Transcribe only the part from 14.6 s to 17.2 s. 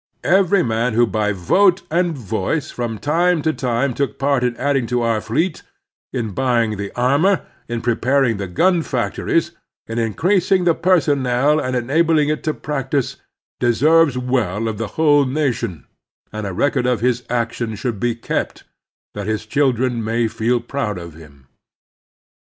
of the whole nation, and a record of